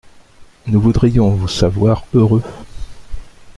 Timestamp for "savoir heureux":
1.47-2.41